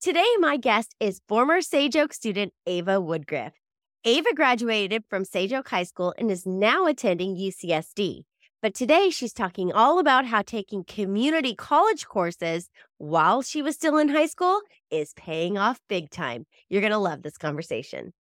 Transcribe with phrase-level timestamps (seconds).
[0.00, 3.52] Today, my guest is former Sage Oak student Ava Woodgrift.
[4.06, 8.22] Ava graduated from Sage Oak High School and is now attending UCSD.
[8.62, 13.98] But today, she's talking all about how taking community college courses while she was still
[13.98, 16.46] in high school is paying off big time.
[16.70, 18.14] You're going to love this conversation.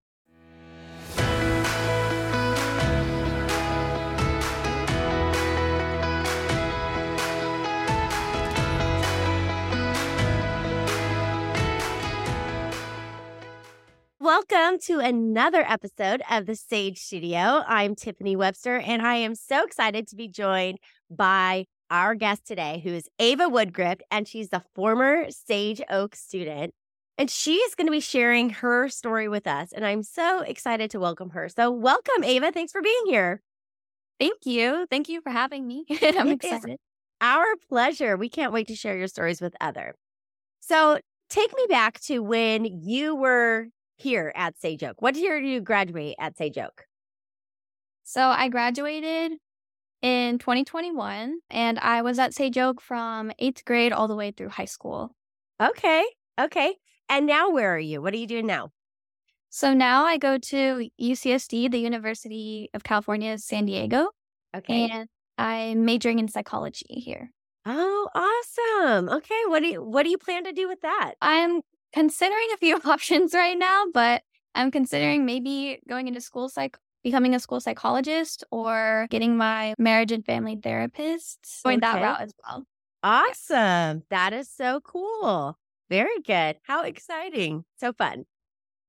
[14.30, 17.64] Welcome to another episode of the Sage Studio.
[17.66, 20.78] I'm Tiffiny Webster, and I am so excited to be joined
[21.10, 26.76] by our guest today, who is Ava Woodgrift, and she's the former Sage Oak student.
[27.18, 29.72] And she is going to be sharing her story with us.
[29.72, 31.50] And I'm so excited to welcome her.
[31.50, 32.52] So, welcome, Ava.
[32.52, 33.42] Thanks for being here.
[34.20, 34.86] Thank you.
[34.92, 35.86] Thank you for having me.
[36.04, 36.78] I'm It excited.
[37.20, 38.16] Our pleasure.
[38.16, 39.96] We can't wait to share your stories with other.
[40.60, 41.00] So,
[41.32, 45.02] take me back to when you were here at Sage Oak.
[45.02, 46.86] What year did you graduate at Sage Oak?
[48.04, 49.34] So I graduated
[50.02, 54.50] in 2021 and I was at Sage Oak from eighth grade all the way through
[54.50, 55.16] high school.
[55.62, 56.06] Okay.
[56.40, 56.76] Okay.
[57.10, 58.02] And now where are you?
[58.02, 58.70] What are you doing now?
[59.50, 64.10] So now I go to UCSD, the University of California, San Diego,
[64.56, 64.90] Okay.
[64.90, 67.32] and I'm majoring in psychology here.
[67.66, 69.10] oh, awesome.
[69.10, 69.42] Okay.
[69.48, 71.16] What do you what do you plan to do with that?
[71.22, 71.62] I'm
[71.94, 74.24] considering a few options right now, but
[74.56, 80.12] I'm considering maybe going into school psych becoming a school psychologist or getting my marriage
[80.12, 82.04] and family therapist, going that Okay.
[82.04, 82.66] route as well.
[83.04, 84.04] Awesome.
[84.10, 85.58] That is so cool.
[85.90, 86.58] Very good.
[86.64, 87.64] How exciting.
[87.80, 88.26] So fun.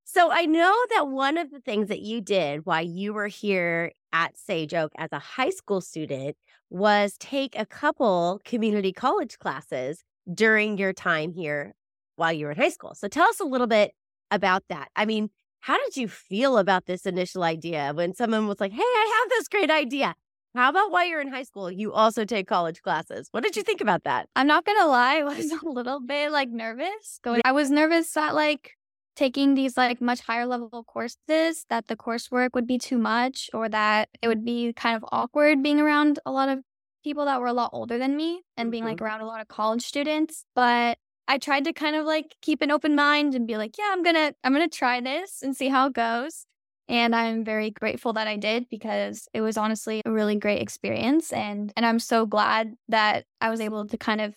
[0.04, 3.92] So I know that one of the things that you did while you were here
[4.12, 6.36] at Sage Oak as a high school student
[6.68, 10.02] was take a couple community college classes
[10.34, 11.74] during your time here
[12.20, 12.94] while you were in high school.
[12.94, 13.92] So tell us a little bit
[14.30, 14.88] about that.
[14.94, 18.82] I mean, how did you feel about this initial idea when someone was like, "Hey,
[18.82, 20.14] I have this great idea.
[20.54, 23.62] How about while you're in high school, you also take college classes?" What did you
[23.62, 24.28] think about that?
[24.36, 27.40] I'm not gonna lie, I was a little bit like nervous going.
[27.44, 28.76] I was nervous that like
[29.16, 33.68] taking these like much higher level courses that the coursework would be too much or
[33.68, 36.60] that it would be kind of awkward being around a lot of
[37.04, 39.04] people that were a lot older than me and being like mm-hmm.
[39.04, 40.44] around a lot of college students.
[40.54, 40.98] But
[41.30, 44.02] I tried to kind of like keep an open mind and be like, yeah, I'm
[44.02, 46.44] gonna I'm gonna try this and see how it goes.
[46.88, 51.32] And I'm very grateful that I did because it was honestly a really great experience
[51.32, 54.34] and and I'm so glad that I was able to kind of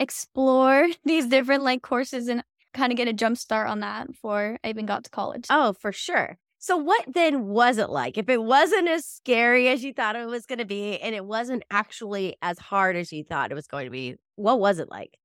[0.00, 2.42] explore these different like courses and
[2.74, 5.46] kind of get a jump start on that before I even got to college.
[5.48, 6.38] Oh, for sure.
[6.58, 8.18] So, what then was it like?
[8.18, 11.24] If it wasn't as scary as you thought it was going to be, and it
[11.24, 14.88] wasn't actually as hard as you thought it was going to be, what was it
[14.88, 15.18] like?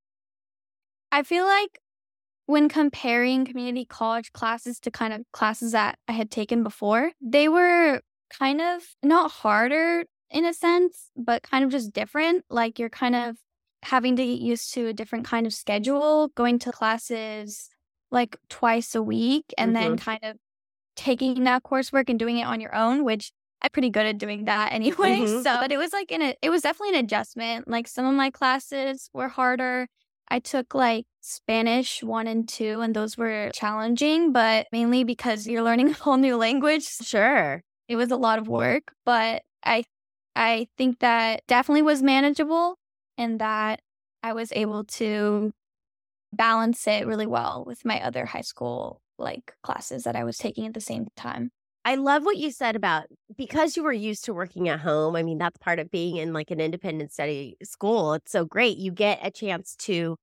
[1.12, 1.80] I feel like
[2.46, 7.50] when comparing community college classes to kind of classes that I had taken before, they
[7.50, 12.46] were kind of not harder in a sense, but kind of just different.
[12.50, 13.38] Like you're kind of
[13.84, 17.70] having to get used to a different kind of schedule, going to classes
[18.12, 20.38] like twice a week, and then kind of
[20.96, 23.32] taking that coursework and doing it on your own, which
[23.62, 25.20] I'm pretty good at doing that anyway.
[25.20, 25.44] Mhm.
[25.44, 27.68] So, but it was like in a, it was definitely an adjustment.
[27.68, 29.88] Like some of my classes were harder.
[30.30, 35.64] I took like Spanish one and two, and those were challenging, but mainly because you're
[35.64, 36.86] learning a whole new language.
[36.86, 37.62] Sure.
[37.88, 39.86] It was a lot of work, but I,
[40.36, 42.78] I think that definitely was manageable,
[43.18, 43.82] and that
[44.24, 45.54] I was able to
[46.34, 50.66] balance it really well with my other high school like classes that I was taking
[50.68, 51.52] at the same time.
[51.88, 53.06] I love what you said about
[53.38, 55.16] because you were used to working at home.
[55.16, 58.16] I mean, that's part of being in like an independent study school.
[58.16, 58.78] It's so great.
[58.78, 60.18] You get a chance to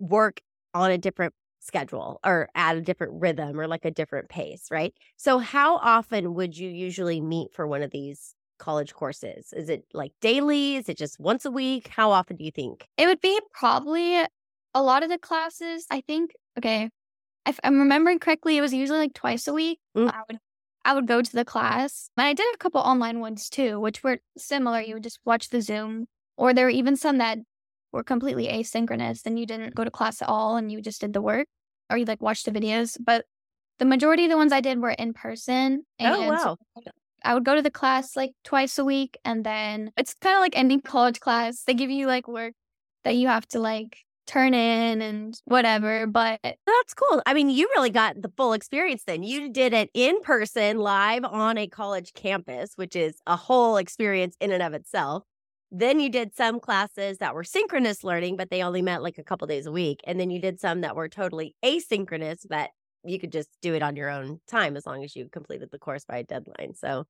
[0.00, 0.40] work
[0.74, 4.92] on a different schedule or at a different rhythm or like a different pace, right?
[5.16, 9.52] So, how often would you usually meet for one of these college courses?
[9.52, 10.74] Is it like daily?
[10.74, 11.86] Is it just once a week?
[11.86, 12.88] How often do you think?
[12.96, 14.24] It would be probably
[14.74, 15.86] a lot of the classes.
[15.88, 16.90] I think okay,
[17.46, 19.78] if I'm remembering correctly, it was usually like twice a week.
[19.96, 20.12] Mm.
[20.12, 20.40] I would
[20.84, 24.02] I would go to the class, and I did a couple online ones too, which
[24.02, 24.80] were similar.
[24.80, 26.06] You would just watch the Zoom,
[26.36, 27.38] or there were even some that
[27.92, 31.12] were completely asynchronous, and you didn't go to class at all, and you just did
[31.12, 31.48] the work,
[31.90, 32.96] or you like watched the videos.
[32.98, 33.26] But
[33.78, 35.84] the majority of the ones I did were in person.
[36.00, 36.92] Oh, and Oh, so wow.
[37.22, 40.40] I would go to the class like twice a week, and then it's kind of
[40.40, 41.62] like ending college class.
[41.64, 42.54] They give you like work
[43.04, 43.98] that you have to like
[44.30, 46.06] turn in and whatever.
[46.06, 47.22] But That's cool.
[47.26, 49.22] I mean, you really got the full experience then.
[49.22, 54.36] You did it in person, live on a college campus, which is a whole experience
[54.40, 55.24] in and of itself.
[55.72, 59.24] Then you did some classes that were synchronous learning, but they only met like a
[59.24, 60.00] couple days a week.
[60.04, 62.70] And then you did some that were totally asynchronous, but
[63.04, 65.78] you could just do it on your own time as long as you completed the
[65.78, 66.74] course by a deadline.
[66.74, 67.04] So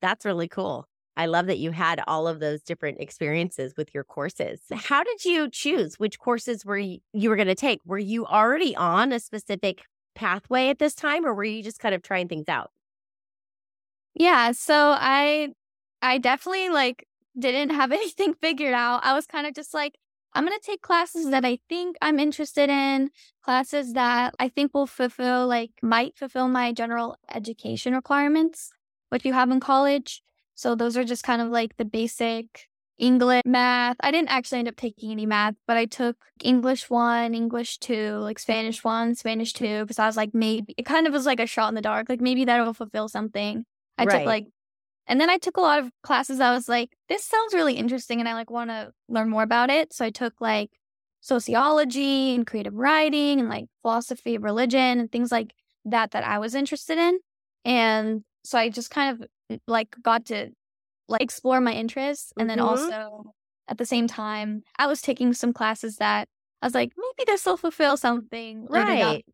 [0.00, 0.86] that's really cool.
[1.16, 4.60] I love that you had all of those different experiences with your courses.
[4.72, 7.80] How did you choose which courses were you, you were going to take?
[7.84, 9.82] Were you already on a specific
[10.14, 12.70] pathway at this time or were you just kind of trying things out?
[14.14, 15.50] Yeah, so I
[16.02, 17.06] I definitely like
[17.38, 19.04] didn't have anything figured out.
[19.04, 19.94] I was kind of just like
[20.34, 23.10] I'm going to take classes that I think I'm interested in,
[23.42, 28.70] classes that I think will fulfill like might fulfill my general education requirements,
[29.10, 30.22] which you have in college.
[30.54, 32.68] So those are just kind of like the basic
[32.98, 33.96] English, math.
[34.00, 38.16] I didn't actually end up taking any math, but I took English one, English two,
[38.18, 41.40] like Spanish one, Spanish two, because I was like, maybe it kind of was like
[41.40, 42.08] a shot in the dark.
[42.08, 43.64] Like maybe that'll fulfill something.
[43.98, 44.18] I right.
[44.18, 44.46] took like,
[45.06, 46.40] and then I took a lot of classes.
[46.40, 49.70] I was like, this sounds really interesting, and I like want to learn more about
[49.70, 49.92] it.
[49.92, 50.70] So I took like
[51.20, 55.52] sociology and creative writing and like philosophy of religion and things like
[55.86, 57.18] that that I was interested in.
[57.64, 59.28] And so I just kind of
[59.66, 60.50] like got to
[61.08, 62.68] like explore my interests and then mm-hmm.
[62.68, 63.32] also
[63.68, 66.28] at the same time I was taking some classes that
[66.62, 68.66] I was like maybe this will fulfill something.
[68.68, 69.24] Right.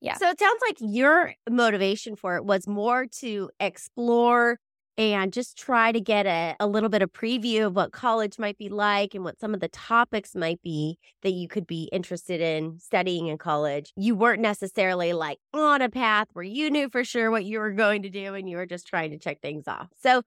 [0.00, 0.14] yeah.
[0.14, 4.58] So it sounds like your motivation for it was more to explore
[4.98, 8.58] and just try to get a, a little bit of preview of what college might
[8.58, 12.40] be like and what some of the topics might be that you could be interested
[12.40, 13.92] in studying in college.
[13.96, 17.70] You weren't necessarily like on a path where you knew for sure what you were
[17.70, 19.88] going to do and you were just trying to check things off.
[20.02, 20.22] So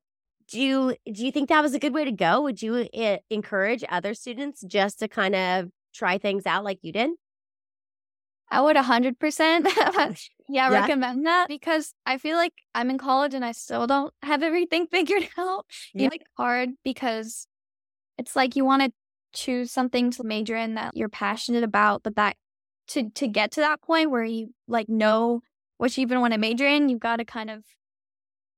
[0.48, 2.42] do you do you think that was a good way to go?
[2.42, 6.94] Would you uh, encourage other students just to kind of try things out like you
[6.94, 7.12] did?
[8.52, 9.18] I would 100%
[9.66, 10.14] yeah,
[10.50, 14.44] yeah, recommend that because I feel like I'm in college and I still don't have
[14.44, 15.66] everything figured out.
[15.94, 16.08] Yeah.
[16.08, 17.48] It's like hard because
[18.18, 18.92] it's like you want to
[19.34, 22.36] choose something to major in that you're passionate about, but that
[22.90, 25.42] to to get to that point where you like know
[25.78, 27.64] what you even want to major in, you've got to kind of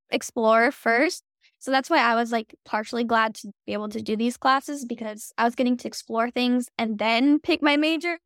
[0.09, 1.23] explore first.
[1.59, 4.85] So that's why I was like partially glad to be able to do these classes
[4.85, 8.17] because I was getting to explore things and then pick my major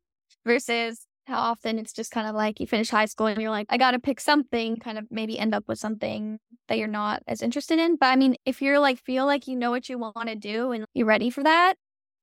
[0.44, 3.66] versus how often it's just kind of like you finish high school and you're like,
[3.68, 6.38] I got to pick something, kind of maybe end up with something
[6.68, 7.96] that you're not as interested in.
[7.96, 10.72] But I mean, if you're like, feel like you know what you want to do
[10.72, 11.74] and you're ready for that,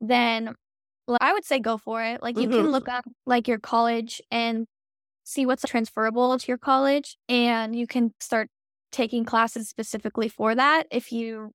[0.02, 0.56] then
[1.22, 2.22] I would say go for it.
[2.22, 2.58] Like you mm-hmm.
[2.58, 4.66] can look up like your college and
[5.26, 8.50] see what's transferable to your college and you can start
[8.92, 11.52] taking classes specifically for that if you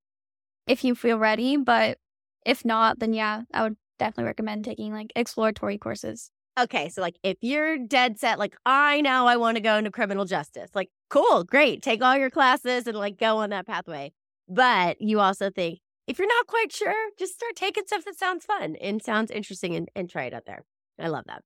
[0.66, 1.96] if you feel ready but
[2.44, 6.30] if not then yeah i would definitely recommend taking like exploratory courses
[6.62, 9.90] okay so like if you're dead set like i know i want to go into
[9.90, 14.12] criminal justice like cool great take all your classes and like go on that pathway.
[14.48, 18.44] But you also think if you're not quite sure just start taking stuff that sounds
[18.44, 20.64] fun and sounds interesting and, and try it out there.
[20.98, 21.42] I love that.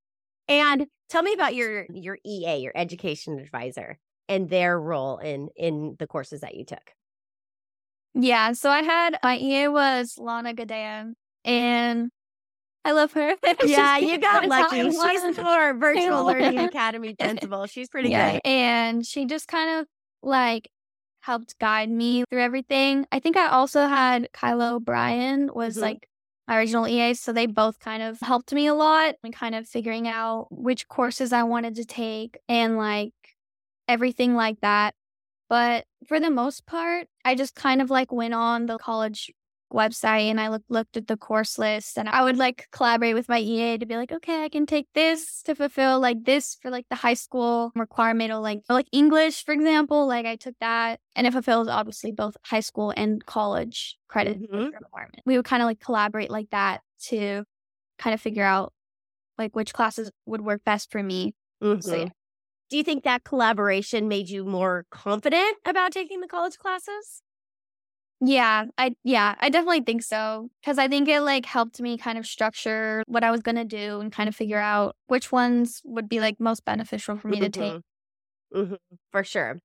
[0.49, 5.97] And tell me about your your ea your education advisor and their role in in
[5.99, 6.93] the courses that you took.
[8.15, 11.13] Yeah, so I had my EA was Lana Gadea,
[11.45, 12.11] and
[12.85, 13.35] I love her.
[13.65, 14.83] yeah, you got lucky.
[14.91, 17.67] She's our virtual learning academy principal.
[17.67, 19.87] She's pretty yeah, great, and she just kind of
[20.23, 20.69] like
[21.21, 23.07] helped guide me through everything.
[23.11, 25.83] I think I also had Kyla O'Brien was mm-hmm.
[25.85, 26.09] like
[26.47, 29.67] my original EA, so they both kind of helped me a lot and kind of
[29.67, 33.15] figuring out which courses I wanted to take and like
[33.89, 34.95] everything like that.
[35.49, 39.31] But for the most part, I just kind of like went on the college
[39.75, 43.29] website and I look, looked at the course list and I would like collaborate with
[43.29, 46.71] my EA to be like, okay, I can take this to fulfill like this for
[46.71, 50.07] like the high school requirement or like like English, for example.
[50.07, 54.67] Like I took that and it fulfills obviously both high school and college credit mm-hmm.
[54.67, 55.21] requirement.
[55.27, 57.45] We would kind of like collaborate like that to
[57.99, 58.73] kind of figure out
[59.37, 61.35] like which classes would work best for me.
[61.63, 61.81] Mm-hmm.
[61.81, 62.09] So yeah.
[62.71, 67.24] Do you think that collaboration made you more confident about taking the college classes?
[68.27, 72.17] Yeah, I yeah, I definitely think so cuz I think it like helped me kind
[72.17, 75.83] of structure what I was going to do and kind of figure out which ones
[75.85, 77.73] would be like most beneficial for me to take.
[77.73, 78.61] Mm-hmm.
[78.61, 78.75] mm-hmm.
[79.13, 79.59] For sure.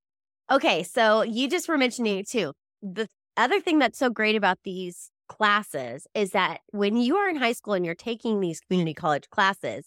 [0.52, 2.54] Okay, so you just were mentioning it too.
[2.82, 7.38] The other thing that's so great about these classes is that when you are in
[7.38, 9.86] high school and you're taking these community college classes,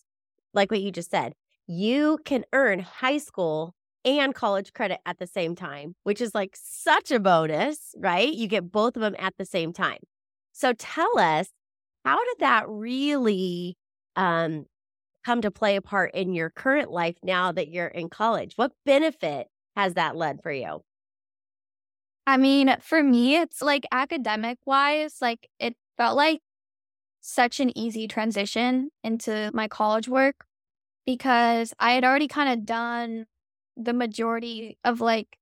[0.55, 1.35] like what you just said,
[1.67, 3.75] you can earn high school
[4.05, 8.33] and college credit at the same time, which is like such a bonus, right?
[8.33, 9.99] You get both of them at the same time.
[10.53, 11.49] So tell us,
[12.05, 13.77] how did that really
[14.17, 14.67] um,
[15.25, 18.55] come to play a part in your current life now that you're in college?
[18.57, 20.83] What benefit has that led for you?
[22.27, 26.41] I mean, for me, it's like academic wise, like it felt like
[27.21, 30.45] such an easy transition into my college work
[31.07, 33.27] because I had already kind of done
[33.77, 35.39] the majority of like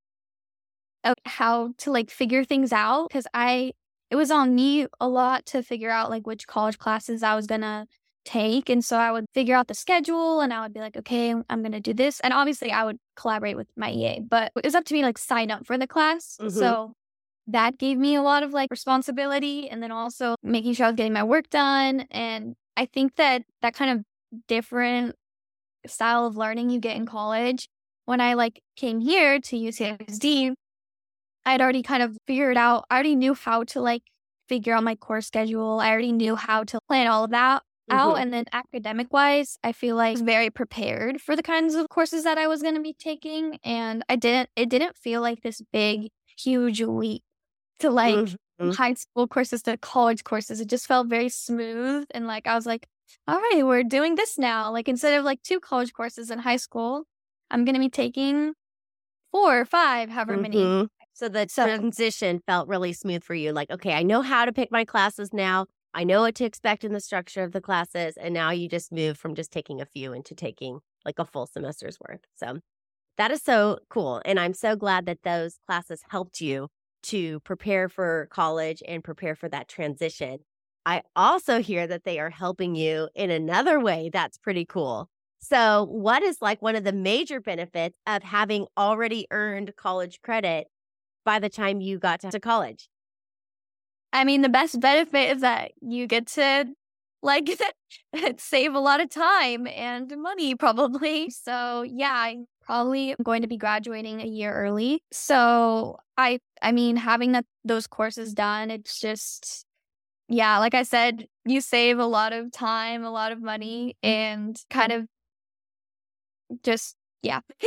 [1.05, 3.73] of how to like figure things out because I
[4.11, 7.47] it was on me a lot to figure out like which college classes I was
[7.47, 7.87] gonna
[8.25, 8.69] take.
[8.69, 11.63] And so I would figure out the schedule and I would be like, okay, I'm
[11.63, 12.21] going to do this.
[12.21, 15.19] And obviously I would collaborate with my EA, but it was up to me like
[15.19, 16.37] sign up for the class.
[16.41, 16.51] Mm-hmm.
[16.51, 16.93] So
[17.47, 20.97] that gave me a lot of like responsibility and then also making sure I was
[20.97, 22.07] getting my work done.
[22.11, 24.05] And I think that that kind of
[24.47, 25.17] different
[25.87, 27.69] style of learning you get in college,
[28.11, 30.53] when I like came here to UCSD,
[31.47, 34.03] I had already kind of figured out, I already knew how to like
[34.49, 35.79] figure out my course schedule.
[35.79, 38.15] I already knew how to plan all of that out.
[38.15, 38.23] Mm-hmm.
[38.23, 42.25] And then academic wise, I feel like I very prepared for the kinds of courses
[42.25, 43.61] that I was going to be taking.
[43.63, 47.23] And I didn't, it didn't feel like this big, huge leap
[47.79, 48.71] to like mm-hmm.
[48.73, 50.61] high school courses to college courses.
[50.61, 52.07] It just felt very smooth.
[52.11, 52.89] And like, I was like,
[53.29, 54.73] all right, we're doing this now.
[54.73, 57.05] Like, instead of like two college courses in high school,
[57.51, 58.55] I'm going to be taking
[59.31, 60.43] four or five, however mm-hmm.
[60.43, 60.89] many.
[61.13, 63.53] So the so, transition felt really smooth for you.
[63.53, 65.67] Like, okay, I know how to pick my classes now.
[65.93, 68.17] I know what to expect in the structure of the classes.
[68.17, 71.47] And now you just move from just taking a few into taking like a full
[71.47, 72.21] semester's worth.
[72.37, 72.61] So
[73.19, 74.23] that is so cool.
[74.25, 76.69] And I'm so glad that those classes helped you
[77.03, 80.39] to prepare for college and prepare for that transition.
[80.87, 85.09] I also hear that they are helping you in another way that's pretty cool.
[85.41, 90.69] So, what is like one of the major benefits of having already earned college credit
[91.25, 92.89] by the time you got to college?
[94.13, 96.67] I mean, the best benefit is that you get to
[97.23, 97.49] like
[98.39, 101.31] save a lot of time and money probably.
[101.31, 105.03] So, yeah, I'm probably going to be graduating a year early.
[105.13, 109.65] So, I I mean, having that those courses done, it's just
[110.29, 114.61] yeah, like I said, you save a lot of time, a lot of money and
[114.71, 115.07] kind of
[116.63, 117.41] just yeah.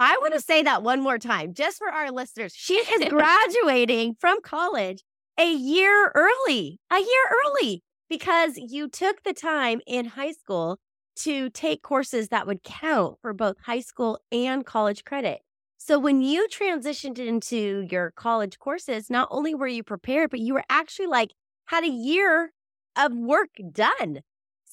[0.00, 2.52] I want to say that one more time just for our listeners.
[2.54, 5.02] She is graduating from college
[5.38, 10.78] a year early, a year early, because you took the time in high school
[11.16, 15.40] to take courses that would count for both high school and college credit.
[15.78, 20.54] So when you transitioned into your college courses, not only were you prepared, but you
[20.54, 21.32] were actually like
[21.66, 22.52] had a year
[22.96, 24.20] of work done.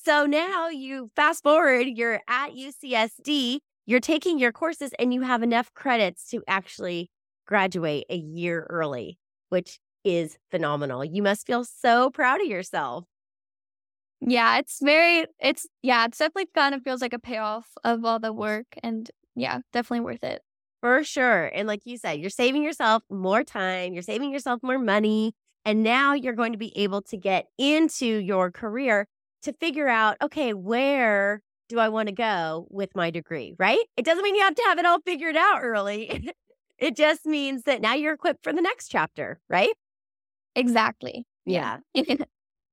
[0.05, 5.43] So now you fast forward, you're at UCSD, you're taking your courses and you have
[5.43, 7.11] enough credits to actually
[7.45, 11.03] graduate a year early, which is phenomenal.
[11.03, 13.03] You must feel so proud of yourself.
[14.21, 18.19] Yeah, it's very, it's, yeah, it's definitely kind of feels like a payoff of all
[18.19, 18.67] the work.
[18.81, 20.41] And yeah, definitely worth it.
[20.81, 21.51] For sure.
[21.53, 25.33] And like you said, you're saving yourself more time, you're saving yourself more money.
[25.65, 29.07] And now you're going to be able to get into your career
[29.43, 33.79] to figure out, okay, where do I want to go with my degree, right?
[33.95, 36.31] It doesn't mean you have to have it all figured out early.
[36.77, 39.73] it just means that now you're equipped for the next chapter, right?
[40.55, 41.25] Exactly.
[41.45, 41.77] Yeah.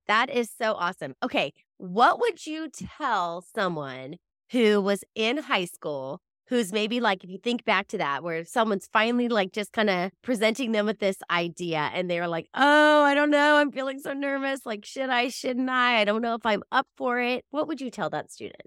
[0.06, 1.14] that is so awesome.
[1.22, 1.54] Okay.
[1.78, 2.68] What would you
[2.98, 4.16] tell someone
[4.52, 8.44] who was in high school who's maybe like, if you think back to that, where
[8.44, 13.02] someone's finally like just kind of presenting them with this idea and they're like, oh,
[13.02, 13.56] I don't know.
[13.56, 14.64] I'm feeling so nervous.
[14.64, 16.00] Like, should I, shouldn't I?
[16.00, 17.44] I don't know if I'm up for it.
[17.50, 18.62] What would you tell that student?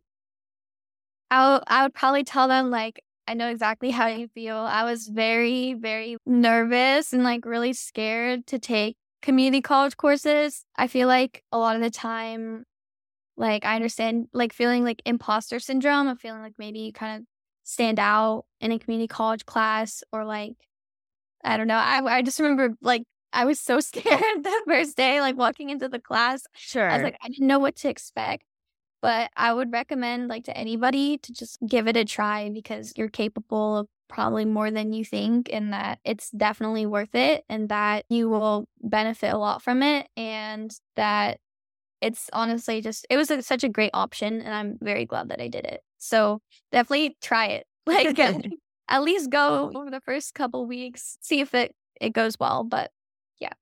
[1.32, 4.56] I I would probably tell them like I know exactly how you feel.
[4.58, 10.88] I was very very nervous and like really scared to take community college courses, I
[10.88, 12.64] feel like a lot of the time,
[13.38, 17.26] like I understand like feeling like imposter syndrome of feeling like maybe you kind of
[17.70, 20.56] stand out in a community college class or like
[21.44, 21.76] I don't know.
[21.76, 25.88] I I just remember like I was so scared the first day, like walking into
[25.88, 26.44] the class.
[26.56, 26.90] Sure.
[26.90, 28.44] I was like, I didn't know what to expect.
[29.02, 33.08] But I would recommend like to anybody to just give it a try because you're
[33.08, 38.04] capable of probably more than you think and that it's definitely worth it and that
[38.10, 41.40] you will benefit a lot from it and that
[42.01, 45.41] it's honestly just it was a, such a great option and i'm very glad that
[45.41, 45.82] i did it.
[45.98, 46.41] So
[46.72, 47.65] definitely try it.
[47.86, 48.20] Like
[48.89, 52.91] at least go over the first couple weeks see if it it goes well but
[53.39, 53.53] yeah.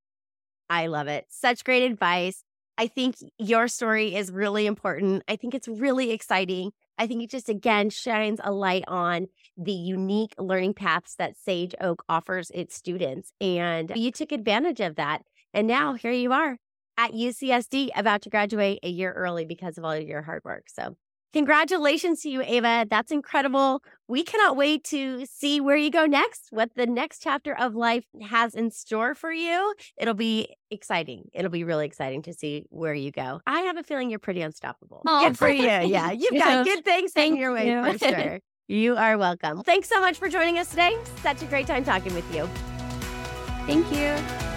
[0.69, 1.25] I love it.
[1.29, 2.43] Such great advice.
[2.77, 5.23] I think your story is really important.
[5.27, 6.71] I think it's really exciting.
[6.97, 11.73] I think it just again shines a light on the unique learning paths that Sage
[11.81, 13.31] Oak offers its students.
[13.39, 15.23] And you took advantage of that.
[15.53, 16.57] And now here you are
[16.97, 20.65] at UCSD about to graduate a year early because of all of your hard work.
[20.67, 20.95] So
[21.33, 22.87] Congratulations to you, Ava.
[22.89, 23.83] That's incredible.
[24.07, 28.05] We cannot wait to see where you go next, what the next chapter of life
[28.27, 29.73] has in store for you.
[29.97, 31.25] It'll be exciting.
[31.33, 33.41] It'll be really exciting to see where you go.
[33.45, 35.03] I have a feeling you're pretty unstoppable.
[35.05, 35.65] Oh, good for you.
[35.65, 37.93] Yeah, you've got good things Thank coming your way you.
[37.93, 38.39] for sure.
[38.69, 39.63] You are welcome.
[39.63, 40.97] Thanks so much for joining us today.
[41.21, 42.49] Such a great time talking with you.
[43.67, 44.56] Thank you.